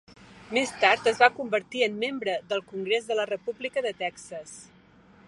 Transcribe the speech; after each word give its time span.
Més 0.57 0.71
tard 0.83 1.09
es 1.11 1.19
va 1.23 1.29
convertir 1.35 1.83
en 1.87 1.99
membre 2.05 2.35
del 2.53 2.65
Congrés 2.73 3.07
de 3.11 3.19
la 3.21 3.29
República 3.33 3.85
de 3.89 3.93
Texas. 4.03 4.57